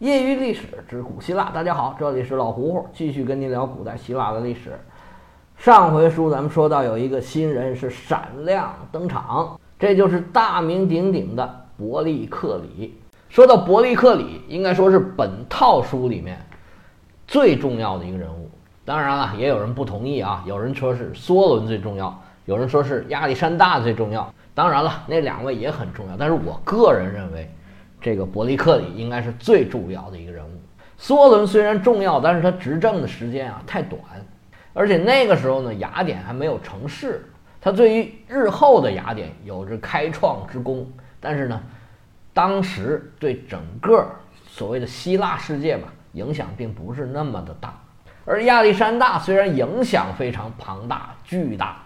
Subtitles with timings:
[0.00, 4.78] 业余历史之古希腊，大家好，这里是老胡胡，继续跟您聊古代希腊的历史。
[5.56, 12.94] 上回书咱们说到有一个新人是闪亮登场，这就是大名鼎鼎的伯利克里。
[13.30, 16.38] 说到伯利克里，应该说是本套书里面
[17.26, 18.50] 最重要的一个人物。
[18.84, 24.30] 当然了，也有人不同意啊，有人说是梭伦最重要，有人说是亚历山大最重要。
[24.54, 27.50] 当然了，那两位也很重要，但是我个人认为。
[28.06, 30.60] 这个伯利克里应该是最重要的一个人物。
[30.96, 34.00] 梭伦虽然重要，但是他执政的时间啊太短，
[34.72, 37.28] 而且那个时候呢，雅典还没有成市。
[37.60, 41.60] 他对于日后的雅典有着开创之功，但是呢，
[42.32, 44.08] 当时对整个
[44.46, 47.74] 所谓的希腊世界吧，影响并不是那么的大。
[48.24, 51.78] 而亚历山大虽然影响非常庞大、巨大，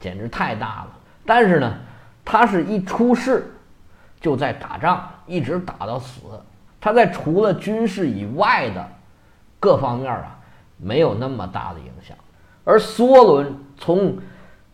[0.00, 0.88] 简直太大了，
[1.24, 1.72] 但是呢，
[2.24, 3.48] 他是一出世。
[4.20, 6.22] 就在打仗，一直打到死。
[6.80, 8.84] 他在除了军事以外的
[9.60, 10.38] 各方面啊，
[10.76, 12.16] 没有那么大的影响。
[12.64, 14.16] 而梭伦从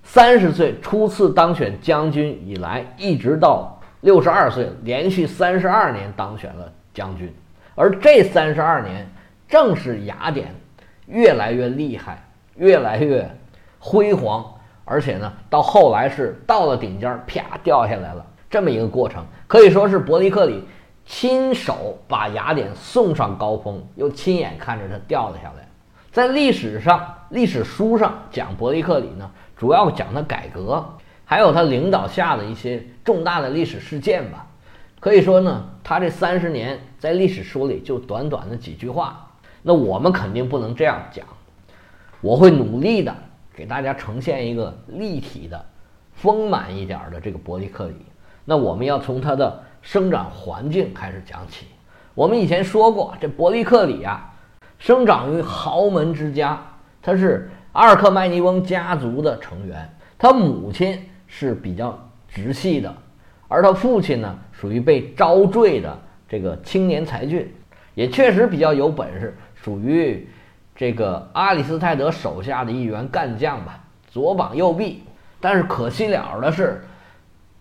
[0.03, 7.33] 三十岁初次当选将军以来，一直到六十二岁，连续三十二年当选了将军。
[7.75, 9.09] 而这三十二年，
[9.49, 10.55] 正是雅典
[11.07, 12.23] 越来越厉害、
[12.57, 13.29] 越来越
[13.79, 14.45] 辉煌，
[14.85, 18.27] 而且呢，到后来是到了顶尖，啪掉下来了。
[18.55, 20.63] 这么一个过程，可以说是伯利克里
[21.05, 25.69] 亲手把雅典送上高峰，又亲眼看着它掉了下来。
[26.13, 30.89] 在历史上，历史书上讲伯利克里呢，主要讲他改革，
[31.25, 34.47] 还有他领导下的一些重大的历史事件吧。
[35.01, 39.33] 可以说呢，他这三十年在历史书里就短短的几句话。
[39.63, 41.27] 那我们肯定不能这样讲，
[42.21, 43.13] 我会努力的
[43.53, 45.67] 给大家呈现一个立体的、
[46.13, 47.97] 丰满一点的这个伯利克里。
[48.45, 51.67] 那我们要从它的生长环境开始讲起。
[52.15, 54.33] 我们以前说过，这伯利克里啊，
[54.79, 56.61] 生长于豪门之家，
[57.03, 59.91] 他是阿尔克迈尼翁家族的成员。
[60.19, 62.95] 他母亲是比较直系的，
[63.49, 67.53] 而他父亲呢，属于被招赘的这个青年才俊，
[67.95, 70.29] 也确实比较有本事，属于
[70.77, 75.03] 这个阿里斯泰德手下的一员干将吧，左膀右臂。
[75.41, 76.85] 但是可惜了的是。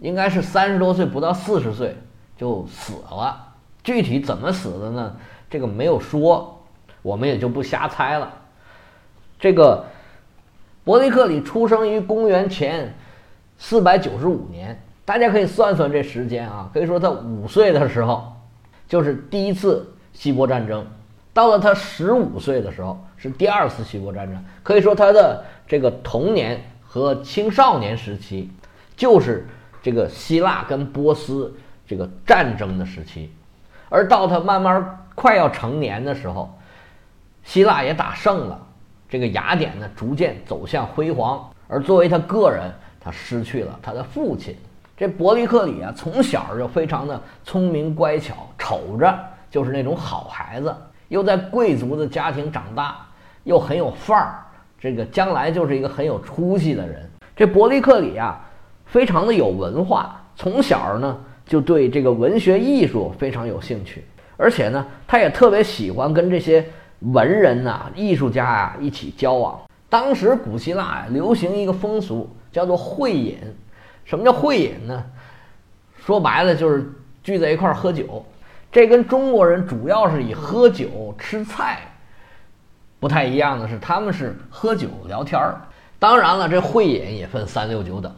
[0.03, 1.95] 应该是三十多岁，不到四十岁
[2.35, 3.53] 就死了。
[3.85, 5.15] 具体怎么死的呢？
[5.49, 6.61] 这个没有说，
[7.01, 8.33] 我们也就不瞎猜了。
[9.39, 9.85] 这个
[10.83, 12.93] 伯利克里出生于公元前
[13.57, 16.69] 四百九十五年，大家可以算算这时间啊。
[16.73, 18.33] 可以说他五岁的时候
[18.89, 20.85] 就是第一次希波战争，
[21.33, 24.43] 到了他十五岁的时候是第二次希波战争。
[24.63, 28.51] 可以说他的这个童年和青少年时期
[28.97, 29.47] 就是。
[29.83, 31.53] 这个希腊跟波斯
[31.85, 33.29] 这个战争的时期，
[33.89, 36.57] 而到他慢慢快要成年的时候，
[37.43, 38.57] 希腊也打胜了，
[39.09, 41.45] 这个雅典呢逐渐走向辉煌。
[41.67, 44.55] 而作为他个人，他失去了他的父亲。
[44.95, 49.13] 这伯利克里啊，从小就非常的聪明乖巧，瞅着
[49.51, 50.73] 就是那种好孩子，
[51.09, 53.05] 又在贵族的家庭长大，
[53.43, 54.45] 又很有范儿，
[54.79, 57.09] 这个将来就是一个很有出息的人。
[57.35, 58.39] 这伯利克里啊。
[58.93, 61.17] 非常的有文化，从小呢
[61.47, 64.05] 就对这个文学艺术非常有兴趣，
[64.37, 66.63] 而且呢，他也特别喜欢跟这些
[66.99, 69.59] 文人呐、艺术家啊一起交往。
[69.89, 73.39] 当时古希腊呀流行一个风俗，叫做会饮。
[74.05, 75.03] 什么叫会饮呢？
[75.97, 76.87] 说白了就是
[77.23, 78.23] 聚在一块儿喝酒。
[78.71, 81.79] 这跟中国人主要是以喝酒吃菜
[82.99, 85.59] 不太一样的是，他们是喝酒聊天儿。
[85.97, 88.13] 当然了，这会饮也分三六九等。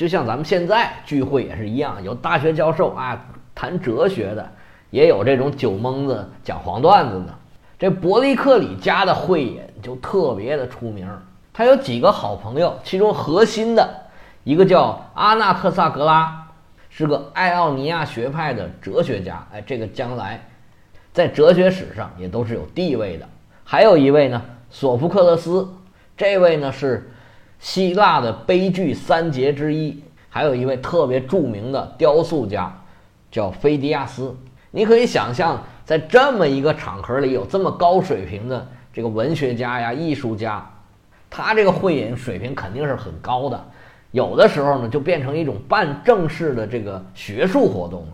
[0.00, 3.22] 就像咱们现在聚会也是一样，有大学教授啊
[3.54, 4.50] 谈哲学的，
[4.88, 7.34] 也有这种酒蒙子讲黄段子的。
[7.78, 11.06] 这伯利克里家的会饮就特别的出名，
[11.52, 13.86] 他有几个好朋友，其中核心的
[14.42, 16.46] 一个叫阿纳克萨格拉，
[16.88, 19.46] 是个爱奥尼亚学派的哲学家。
[19.52, 20.42] 哎，这个将来
[21.12, 23.28] 在哲学史上也都是有地位的。
[23.64, 24.40] 还有一位呢，
[24.70, 25.68] 索福克勒斯，
[26.16, 27.09] 这位呢是。
[27.60, 32.74] 希腊的悲剧三杰之一，还有一位特别著名的雕塑家，
[33.30, 34.34] 叫菲迪亚斯。
[34.70, 40.68] 你可以想象，在这么一个场合里，有这么高水平的这个文学家呀、艺术家，
[41.28, 43.62] 他这个会饮水平肯定是很高的。
[44.10, 48.12] 有的时候呢，就变成一种半正式的这个学术活动了。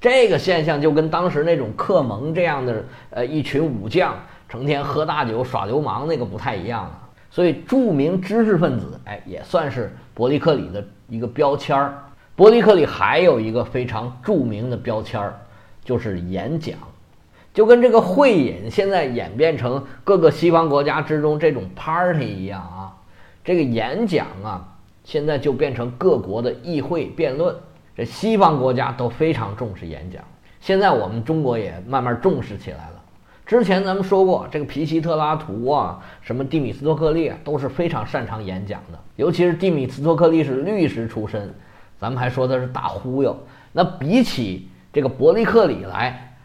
[0.00, 4.14] 这个现象就跟当时那种克蒙这样的呃一群武将
[4.48, 7.00] 成天喝大酒耍流氓那个不太一样了。
[7.36, 12.02] 所以，著名知识分子，哎，也算是伯利克里的一个标签儿。
[12.34, 15.38] 伯利克里还有一个非常著名的标签儿，
[15.84, 16.78] 就是演讲。
[17.52, 22.96] 就跟这个会饮现在演变成各个西方国家之中这种 party 一样啊，
[23.44, 24.66] 这个演讲啊，
[25.04, 27.54] 现在就变成各国的议会辩论。
[27.94, 30.24] 这西方国家都非常重视演讲，
[30.62, 32.95] 现在我们中国也慢慢重视起来了。
[33.46, 38.98] 之前咱们说过，这个皮西特拉图啊，什么蒂米斯托克利啊，都是非常擅长演讲的。
[39.14, 41.54] 尤其是蒂米斯托克利是律师出身，
[41.96, 43.38] 咱们还说他是大忽悠。
[43.70, 46.36] 那比起这个伯利克里来，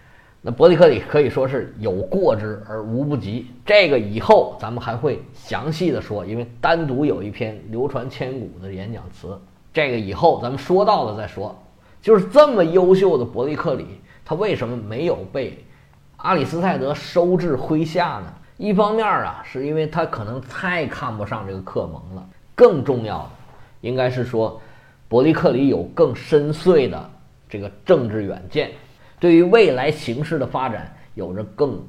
[0.41, 9.35] 那伯利克里可以说是有过之而无不及，这个以后咱们还会详细的说，因为单独有一篇流传千古的演讲词，
[9.73, 11.59] 这个以后咱们说到了再说。
[11.99, 13.87] 就是这么优秀的伯利克里，
[14.23, 15.57] 他为什么没有被
[16.21, 18.33] 阿里斯泰德收至麾下呢？
[18.57, 22.21] 一方面啊，是因为他可能太看不上这个克蒙了；
[22.53, 23.29] 更重要的，
[23.81, 24.61] 应该是说
[25.07, 27.09] 伯利克里有更深邃的
[27.49, 28.69] 这个政治远见。
[29.19, 31.79] 对于未来形势的发展有着更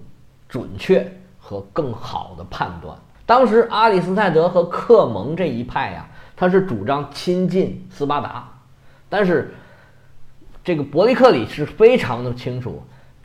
[0.49, 1.07] 准确
[1.39, 2.97] 和更好的判断。
[3.27, 8.51] 当时阿里斯泰德和克蒙这一派呀，他是主张亲近斯巴达，
[9.11, 9.55] 但是
[10.65, 12.83] 这个伯利克里是非常的清楚，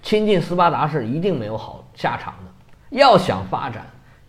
[0.08, 2.98] 亲近斯巴达是一定没有好下场的。
[2.98, 3.86] 要想发展，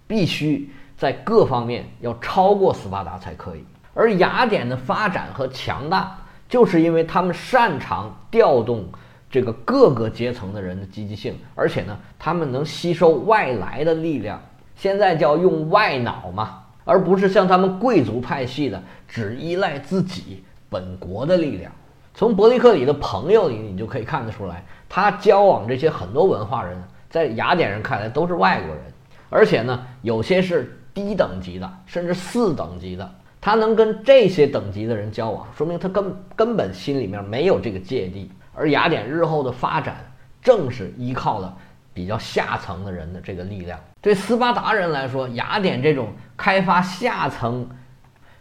[0.08, 3.64] 必须在各方面要超过斯巴达才可以。
[3.94, 8.88] 而雅典的发展和强大，就是因为他们擅长调动。
[9.30, 14.42] 这个各个阶层的人的积极性，而且呢，他们能吸收外来的力量，
[14.74, 21.70] 现在叫用外脑嘛，而不是像他们贵族派系的只依赖自己本国的力量。
[22.14, 28.84] 从伯利克里的朋友里，你就可以看得出来，他交往这些很多文化人，在雅典人看来都是外国人，
[29.28, 33.10] 而且呢，有些是低等级的，甚至四等级的。
[33.40, 38.30] 他能跟这些等级的人交往，说明他根根本心里面没有这个芥蒂。
[38.52, 40.04] 而雅典日后的发展，
[40.42, 41.56] 正是依靠了
[41.94, 43.78] 比较下层的人的这个力量。
[44.00, 47.68] 对斯巴达人来说，雅典这种开发下层、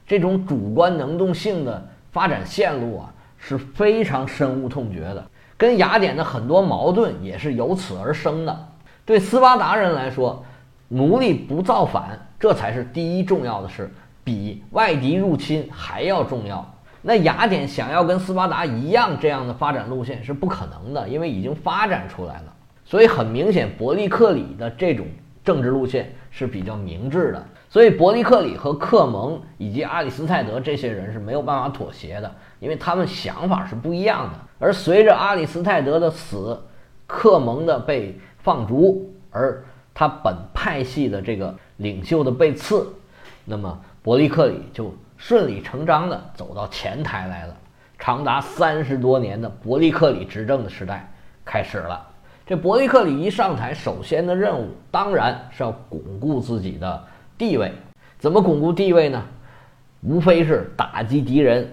[0.08, 5.24] 这种主观能动性的发展线路啊，是非常深恶痛绝的。
[5.58, 8.68] 跟雅典的很多矛盾也是由此而生的。
[9.04, 10.44] 对斯巴达人来说，
[10.88, 13.92] 奴隶不造反，这才是第一重要的事，
[14.24, 16.66] 比外敌入侵还要重要。
[17.02, 22.54] 那雅典想要跟斯巴达一样这样的发展路线是不可能的，因为已经发展出来了。
[22.84, 25.06] 所以很明显，伯利克里的这种
[25.44, 27.46] 政治路线是比较明智的。
[27.70, 34.40] 所以伯利克里和克蒙以及阿里斯泰德这些人是没有办法妥协的，因为他们想法是不一样的。
[34.60, 36.60] 而随着阿里斯泰德的死，
[37.06, 42.88] 克蒙的被放逐，而他本派系的这个领袖的被刺，
[43.46, 44.94] 那么伯利克里就。
[45.20, 47.58] 顺理成章地走到前台来了，
[47.98, 51.12] 长达三十多年的伯利克里执政的时代
[51.44, 52.08] 开始了。
[52.46, 57.04] 这伯利克里一上台，首先的任务当然是要巩固自己的
[57.38, 57.72] 地位。
[58.18, 59.24] 怎么巩固地位呢？
[60.02, 61.68] 无非是打击敌人，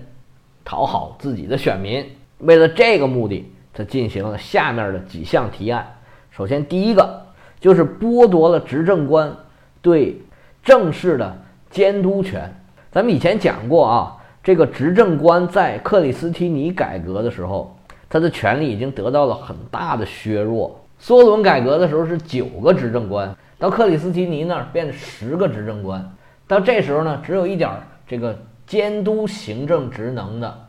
[0.64, 2.04] 讨好自己的选民。
[2.38, 5.86] 为了这个目的，他进行了下面的几项提案。
[6.30, 7.22] 首先，第一个
[7.60, 9.34] 就是剥夺了执政官
[9.80, 10.20] 对
[10.62, 11.36] 政事的
[11.70, 12.52] 监督权。
[12.90, 17.76] 咱们以前讲过啊，这个执政官在克里斯提尼改革的时候，
[18.08, 20.78] 他的权力已经得到了很大的削弱。
[21.00, 26.14] 梭伦改革的时候是九个执政官，到克里斯提尼那儿变十个执政官，
[26.46, 27.70] 到这时候呢，只有一点
[28.06, 30.66] 这个监督行政职能的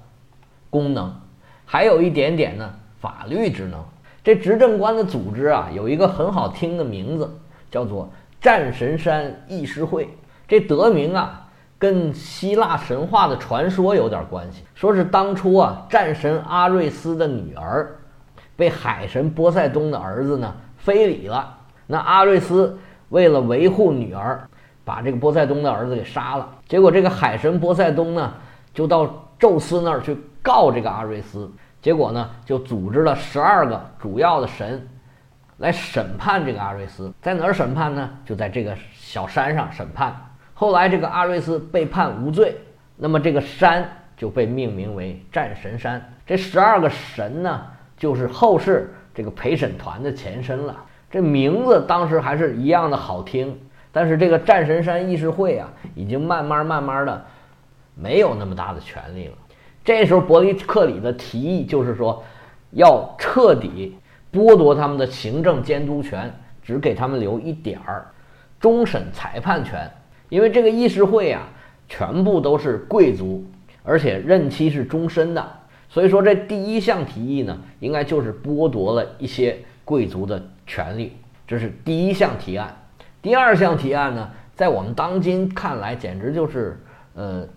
[0.69, 1.13] 功能，
[1.65, 3.83] 还有一点点呢法律职能。
[4.23, 7.29] 这执政官的组织啊，有一个很好听的名字，
[7.69, 8.09] 叫做
[8.39, 10.09] 战神山议事会。
[10.47, 11.41] 这得名啊。
[11.77, 17.93] 跟希腊神话的传说有点关系，说是当初啊，战神阿瑞斯的女儿
[18.55, 21.53] 被海神波塞冬的儿子呢非礼了。
[21.87, 22.77] 那阿瑞斯
[23.09, 24.47] 为了维护女儿，
[24.83, 26.49] 把这个波塞冬的儿子给杀了。
[26.67, 28.33] 结果这个海神波塞冬呢，
[28.73, 31.51] 就到宙斯那儿去告这个阿瑞斯。
[31.81, 34.87] 结果呢，就组织了十二个主要的神
[35.57, 37.13] 来审判这个阿瑞斯。
[37.21, 38.09] 在哪儿审判呢？
[38.25, 40.15] 就在这个小山上审判。
[40.55, 42.57] 后来这个阿瑞斯被判无罪，
[42.95, 43.87] 那么这个山
[44.17, 46.03] 就被命名为战神山。
[46.25, 47.61] 这十二个神呢，
[47.95, 50.75] 就是后世这个陪审团的前身了。
[51.09, 53.57] 这名字当时还是一样的好听，
[53.91, 57.25] 但是这个战神山议事会啊，已经慢慢慢慢的
[57.93, 59.33] 没有那么大的权力了。
[59.83, 62.23] 这时候伯利克里的提议就是说，
[62.71, 63.95] 要彻底
[64.33, 68.05] 剥夺他们的行政监督权，只给他们留一点儿
[68.59, 69.89] 终审裁判权。
[70.27, 71.47] 因为这个议事会啊，
[71.87, 73.45] 全部都是贵族，
[73.83, 75.51] 而且任期是终身的，
[75.87, 81.17] 所以说这第一项提议呢，应该就是剥夺了一些贵族的权利。
[81.47, 82.75] 这是第一项提案。
[83.21, 86.79] 第二项提案呢，在我们当今看来，简直就是
[87.13, 87.47] 呃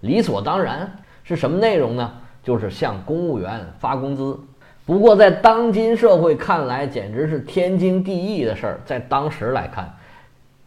[0.00, 0.90] 理所当然。
[1.22, 2.12] 是什么内容呢？
[2.42, 4.38] 就是向公务员发工资。
[4.84, 8.80] 不过在当今社会看来，简直是天经地义的事儿。
[8.84, 9.90] 在当时来看，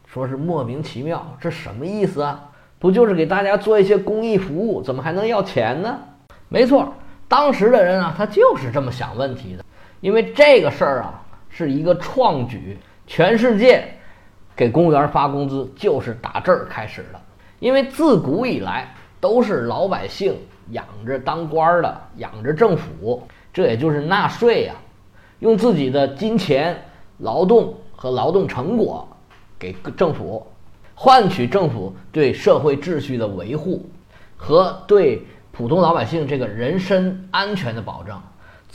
[0.08, 2.50] 说是莫名其妙，这什么意思啊？
[2.80, 6.00] 不就是给大家做一些公益服务，怎么还能要钱呢？
[6.50, 6.92] 没错，
[7.28, 9.64] 当时的人啊，他就是这么想问题的。
[10.02, 11.22] 因为这个事儿啊，
[11.58, 13.84] 是一个创举，全世界
[14.56, 17.20] 给公务员发工资就是打这儿开始的。
[17.58, 20.38] 因为自古以来都是老百姓
[20.70, 23.28] 养着当官的，养着政府。
[23.52, 24.76] 这也就是纳税呀，
[25.40, 26.80] 用自己的金钱、
[27.18, 29.08] 劳动和劳动成果
[29.58, 30.46] 给政府，
[30.94, 33.84] 换取政府对社会秩序的维护
[34.36, 38.22] 和对普通老百姓这个人身安全的保障。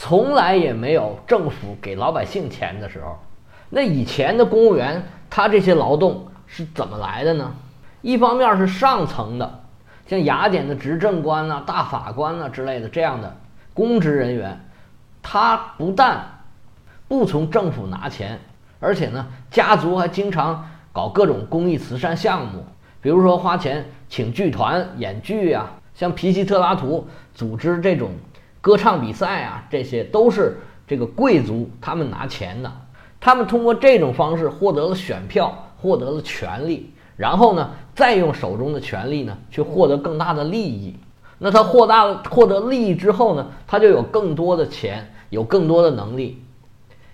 [0.04, 3.16] 从来也没有政府给老百姓钱的时候。
[3.70, 7.54] 那以前的公务员，他这些劳动是怎么来的呢？
[8.00, 9.60] 一方面是上层的，
[10.08, 13.32] 像雅典的执政官呐、大法官呐之类的这样的
[13.72, 14.58] 公职人员。
[15.22, 16.20] 他不但
[17.06, 18.40] 不从政府拿钱，
[18.80, 22.64] 而且呢，家族还经常搞各种公益慈善项目，
[23.00, 27.06] 比如说花钱请剧团演剧呀，像皮西特拉图
[27.36, 28.10] 组织这种
[28.62, 32.72] 歌唱比赛啊，这些都是这个贵族他们拿钱的。
[33.20, 40.96] 他们通过这种方式获得了选票，获得了权利，然后呢，再用手中的权力呢，去获得更大的利益。
[41.38, 46.40] 那他获大了获得利益之后呢，他就有更多的钱，有更多的能力，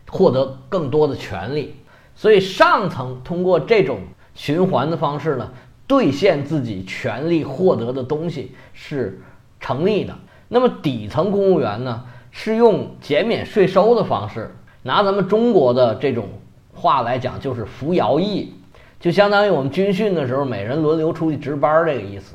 [0.06, 1.74] 获得更多的权利。
[2.14, 4.00] 所以上层通过这种
[4.34, 5.50] 循环的方式呢，
[5.86, 9.22] 兑现自己权利获得的东西是
[9.60, 10.14] 成立的。
[10.48, 14.50] 那么底层公务员呢，是用减免税收的方式，
[14.82, 16.26] 拿咱们中国的这种
[16.74, 18.54] 话来讲，就是服徭役，
[18.98, 22.34] 就相当于我们军训的时候，每人轮流出去值班这个意思。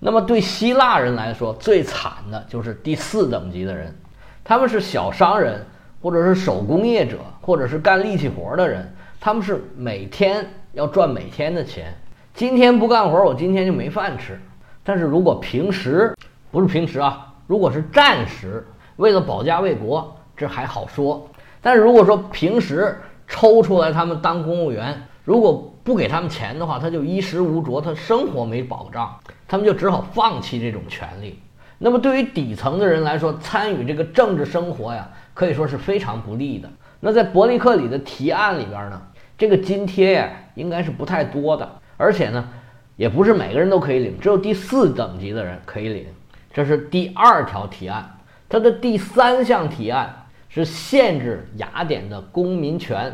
[0.00, 3.94] 那么对希腊人来说，最惨的就是第四等级的人，
[4.42, 5.64] 他们是小商人，
[6.02, 11.94] 或者是手工业者，或者是干力气活的人，他们是每天要赚每天的钱，
[12.34, 14.38] 今天不干活，我今天就没饭吃。
[14.82, 16.14] 但是如果平时
[16.50, 21.28] 不是平时啊，如果是战时，为了保家卫国，这还好说。
[21.60, 29.18] 但是如果说平时抽出来他们当公务员，如果不给他们钱的话，他就衣食无着，他生活没保障。
[29.46, 31.38] 他们就只好放弃这种权利。
[31.78, 36.68] 那么对于底层的人来说，参与这个政治生活呀，可以说是非常不利的。
[37.00, 39.02] 那在伯利克里的提案里边呢，
[39.36, 42.48] 这个津贴呀，应该是不太多的，而且呢，
[42.96, 46.06] 也不是每个人都可以领，只有第四等级的人可以领。
[46.54, 48.08] 这是第二条提案。
[48.48, 53.12] 它的第三项提案是限制雅典的公民权，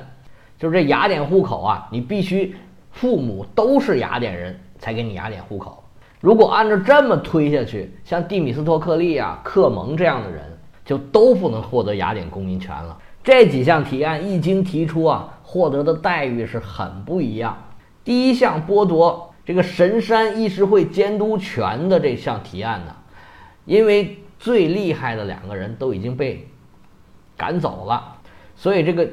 [0.59, 2.55] 就是这雅典户口啊，你必须
[2.91, 5.83] 父母都是雅典人才给你雅典户口。
[6.21, 10.45] 如果按照这么推下去，像蒂米斯托克利啊、克蒙这样的人，
[10.85, 12.99] 就都不能获得雅典公民权了。
[13.25, 17.57] 这几项提案一经提出啊，获得的待遇是很不一样。
[18.05, 22.95] 第一项剥夺这个神山议事会监督权的这项提案呢，
[23.71, 26.45] 因为最厉害的两个人都已经被
[27.37, 28.17] 赶走了，
[28.57, 29.09] 所以这个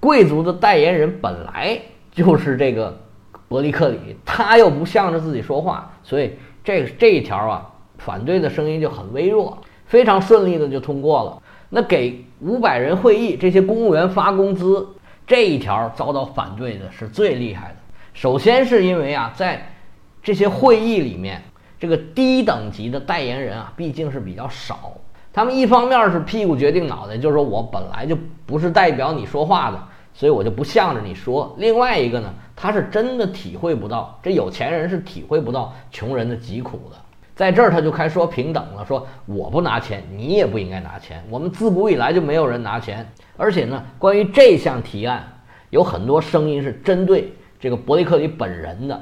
[0.00, 1.78] 贵族的代言人本来
[2.10, 2.98] 就是这个。
[3.46, 11.42] 伯利克里，他又不向着自己说话，所以这这一条啊，反对的声音就很微弱，非常顺利的就通过了。
[11.68, 14.86] 那给五百人会议这些公务员发工资
[15.26, 17.74] 这一条遭到反对的是最厉害的。
[18.14, 19.74] 首先是因为啊，在
[20.22, 21.42] 这些会议里面，
[21.80, 24.92] 这个低等级的代言人啊，毕竟是比较少。
[25.32, 29.82] 他们一方面是屁股决定脑袋，就是说我本来就不是代表你说话的。
[30.12, 31.54] 所以我就不向着你说。
[31.56, 36.96] 另外一个呢，他是真的体会不到，这有钱人是体会不到穷人的疾苦的。
[37.34, 41.24] 在这儿他就开始说平等了，说我不拿钱，你也不应该拿钱。
[41.30, 43.08] 我们自古以来就没有人拿钱。
[43.36, 45.26] 而且呢，关于这项提案，
[45.70, 49.00] 有很多声音是针对这个伯利克里本人的。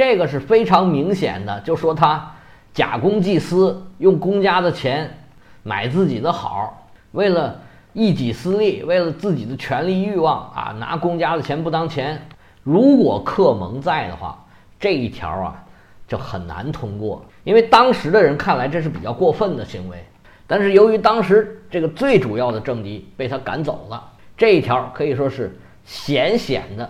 [0.00, 2.32] 这个是非常明显的，就说他
[2.72, 5.18] 假公济私，用公家的钱
[5.62, 7.60] 买自己的好，为了。
[7.92, 12.24] 一己私利，为了自己的权利欲望啊，拿公家的钱不当钱。
[12.62, 14.46] 如果克蒙在的话，
[14.78, 15.64] 这一条啊
[16.06, 20.04] 就很难通过，因为当时的人看来这是比较过分的行为。
[20.46, 24.00] 但是由于当时这个最主要的政敌被他赶走了，
[24.36, 26.88] 这一条可以说是险险的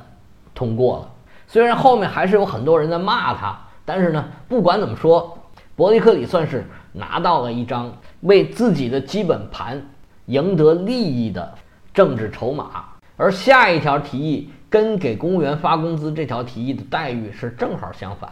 [0.54, 1.10] 通过了。
[1.50, 5.36] 虽然后面还是有很多人在骂他，但是呢，不管怎么说，
[5.74, 9.82] 伯利克里算是拿到了一张为自己的基本盘。
[10.26, 11.52] 赢得利益的
[11.92, 12.84] 政治筹码，
[13.16, 18.30] 而下一条提议跟给公务员发工资这条提议的待遇是正好相反。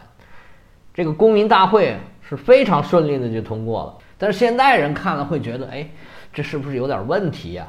[0.93, 5.85] 这个公民大会是非常顺利的就通过了，但是现代人看了会觉得，哎，
[6.31, 7.67] 这是不是有点问题呀？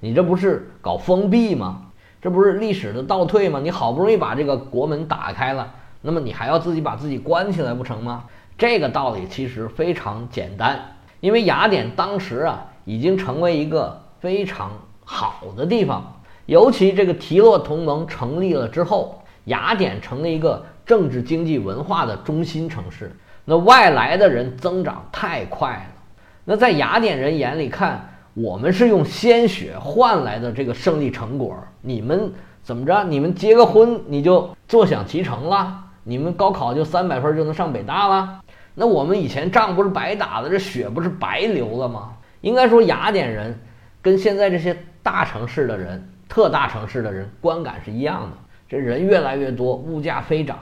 [0.00, 1.82] 你这不是搞封闭吗？
[2.26, 3.60] 这不是历史的倒退吗？
[3.62, 8.24] 你好不容易把这个国门打开了，那么你还要自己把自己关起来不成吗？
[8.58, 10.76] 这个道理其实非常简单，
[11.20, 14.72] 因为雅典当时啊已经成为一个非常
[15.04, 26.02] 好的地方，尤其这个提洛同盟成立了之后，雅典成了一个政治、经济、文化的中心城市，那外来的人增长太快了，
[26.44, 28.04] 那在雅典人眼里看。
[28.36, 32.30] 我们是用鲜血换来的这个胜利成果，你们
[32.62, 33.02] 怎么着？
[33.04, 35.82] 你们结个婚你就坐享其成了？
[36.04, 38.40] 你们高考就三百分就能上北大了？
[38.74, 42.12] 那我们以前仗不是白打的，这血不是白流了吗？
[42.42, 43.58] 应该说，雅典人
[44.02, 48.36] 跟现在这些大城市的人、特大城市的人观感是一样的。
[48.68, 50.58] 这人越来越多，物价飞涨，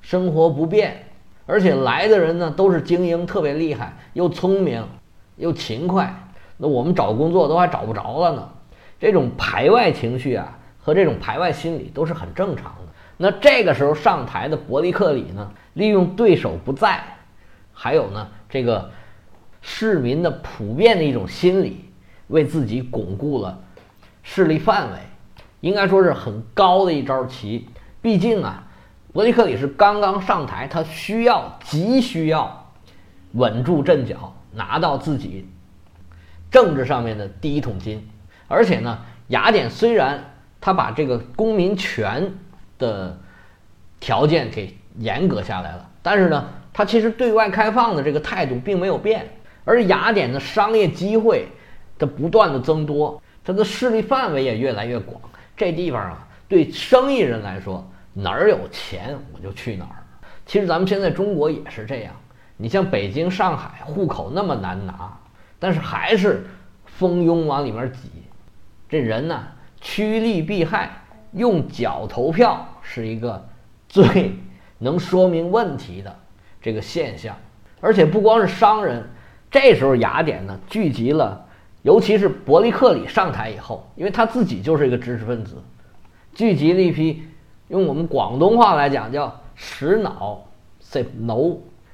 [0.00, 0.96] 生活不便，
[1.46, 4.84] 而且来的人呢都是精英，特别厉害，又聪明，
[5.36, 6.12] 又勤快。
[6.56, 8.48] 那我们找工作都还找不着了呢，
[9.00, 12.92] 这种排外情绪啊和这种排外心理都是很正常的。
[13.16, 17.02] 那这个时候上台的伯利克里呢，利用对手不在，
[17.72, 18.90] 还有呢这个
[19.62, 21.84] 市民的普遍的一种心理，
[22.28, 23.58] 为自己巩固了
[24.22, 24.98] 势力范围，
[25.60, 27.68] 应该说是很高的一招棋。
[28.02, 28.64] 毕竟啊，
[29.12, 32.70] 伯利克里是刚刚上台，他需要急需要
[33.32, 35.48] 稳住阵脚，拿到自己。
[36.54, 38.08] 政治上面的第一桶金，
[38.46, 38.96] 而且呢，
[39.26, 40.22] 雅典虽然
[40.60, 42.32] 他把这个公民权
[42.78, 43.18] 的
[43.98, 49.28] 条件给严格下来了，但是呢，他其实对外开放的这个态度并没有变。
[49.64, 51.48] 而雅典的商业机会
[51.98, 55.20] 的不断的增多，它的势力范围也越来越广。
[55.56, 59.98] 这地方啊，对生意人来说，哪儿有钱我就去哪儿。
[60.46, 62.14] 其实咱们现在中国也是这样，
[62.56, 65.18] 你像北京、上海，户口那么难拿。
[65.64, 66.44] 但是还是
[66.84, 68.10] 蜂拥往里面挤，
[68.86, 69.42] 这人呢
[69.80, 70.90] 趋利避害，
[71.32, 73.48] 用脚投票是一个
[73.88, 74.36] 最
[74.76, 76.14] 能说明问题的
[76.60, 77.34] 这个现象。
[77.80, 79.08] 而且不光是商人，
[79.50, 81.46] 这时候雅典呢聚集了，
[81.80, 85.56] 尤其是伯利克里上台以后，因为他自己就是一个知识分子，
[86.34, 87.26] 聚集了一批
[87.68, 90.46] 用我们广东话来讲叫“食脑”，
[90.78, 91.38] 食脑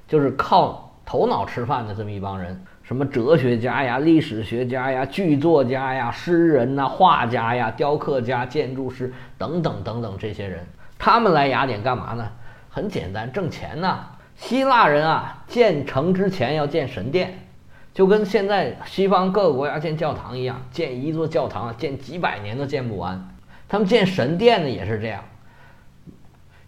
[0.08, 2.60] 就是靠头脑吃饭的这么一帮人。
[2.90, 10.66] 什么哲学家呀、历史学家呀、剧作家呀、诗人呐、画家呀、雕刻家、建筑师等等等等，这些人，
[10.98, 12.28] 他们来雅典干嘛呢？
[12.68, 14.06] 很简单，挣钱呐。
[14.34, 17.38] 希腊人啊，建城之前要建神殿，
[17.94, 23.24] 就跟现在西方各个国家建教堂一样，建一座教堂建几百年都建不完。
[23.68, 25.22] 他们建神殿呢也是这样，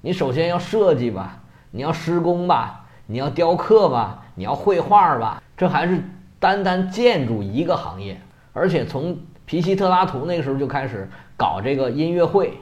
[0.01, 1.41] 你首先要设计吧，
[1.73, 5.43] 你要施工吧，你要雕刻吧，你要绘画吧。
[5.55, 6.03] 这还是
[6.42, 8.20] 单单建筑一个行业，
[8.52, 12.55] 而且从皮西特拉图那个时候就开始搞这个音乐会，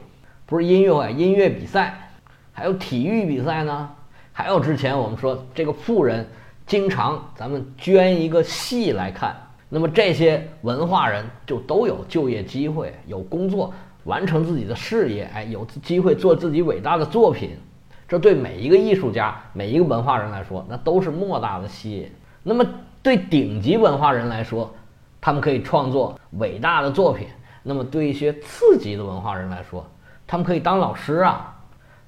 [0.45, 2.11] 不是音乐会，音乐比赛，
[2.51, 3.89] 还有体育比赛呢。
[4.31, 6.27] 还有之前我们说这个富人
[6.67, 9.35] 经常咱们捐一个戏来看，
[9.67, 17.57] 那么这些文化人就都有就业机会，有工作，完成自己的事业，哎，有机会做自己伟大的作品。
[18.07, 22.11] 这对每一个艺术家、每一个文化人来说，那都是莫大的吸引。
[22.43, 22.63] 那么。
[23.03, 24.71] 对顶级文化人来说，
[25.19, 27.27] 他们可以创作伟大的作品；
[27.63, 29.85] 那么对一些次级的文化人来说，
[30.27, 31.55] 他们可以当老师啊。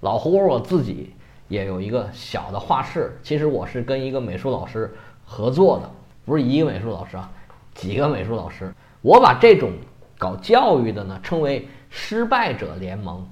[0.01, 1.13] 老胡我自己
[1.47, 5.89] 也有一个小的画室，其实我是跟一个美术老师合作的，
[6.25, 7.31] 不是一个美术老师啊，
[7.73, 8.73] 几个美术老师。
[9.01, 9.71] 我把这种
[10.17, 13.25] 搞教育的呢称为失败者联盟，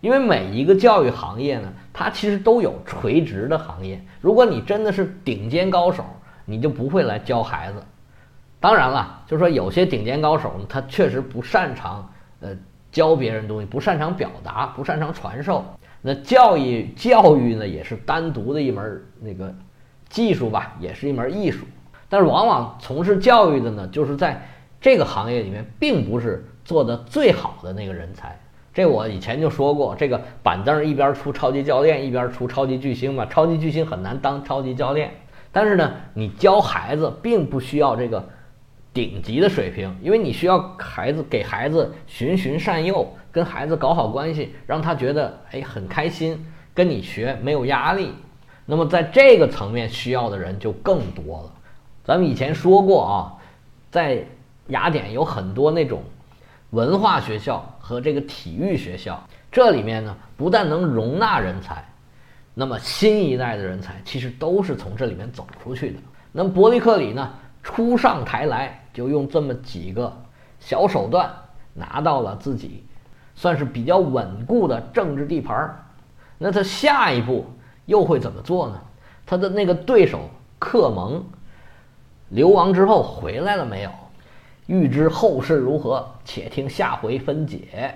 [0.00, 3.98] 因为每一个教育行业呢，它其实都有垂直的行业。
[4.20, 6.04] 如果你真的是顶尖高手，
[6.50, 7.82] 你就不会来教孩子，
[8.58, 12.56] 当然了，就是说有些顶尖高手呢，他确实不擅长呃
[12.90, 15.62] 教别人东西，不擅长表达，不擅长传授。
[16.00, 19.54] 那教育教育呢，也是单独的一门那个
[20.08, 21.66] 技术吧，也是一门艺术。
[22.08, 24.42] 但是往往从事教育的呢，就是在
[24.80, 28.34] 这个行业里面，并不是做的最好的那个人才。
[28.72, 35.10] 这我以前就说过，这个板凳一边出超级教练，一边出超级巨星嘛，超级巨星很难当超级教练。
[35.50, 38.28] 但是呢，你教孩子并不需要这个
[38.92, 48.12] 顶级的水平，因为你需要孩子给孩子循循善诱，跟孩子搞好关系，让他觉得哎很开心，跟你学没有压力。
[48.66, 51.52] 那么在这个层面需要的人就更多了。
[52.04, 53.32] 咱们以前说过啊，
[53.90, 54.24] 在
[54.68, 56.02] 雅典有很多那种
[56.70, 59.22] 文化学校和这个体育学校。
[59.50, 61.82] 这里面呢，不但能容纳人才，
[62.60, 65.98] 那么新一代的人才其实都是从这里面走出去的。
[66.32, 70.12] 那么伯利克里呢，初上台来就用这么几个
[70.58, 71.32] 小手段
[71.72, 72.84] 拿到了自己
[73.36, 75.84] 算是比较稳固的政治地盘儿。
[76.36, 77.46] 那他下一步
[77.86, 78.80] 又会怎么做呢？
[79.24, 81.24] 他的那个对手克蒙
[82.30, 83.90] 流亡之后回来了没有？
[84.66, 87.94] 欲知后事如何，且听下回分解。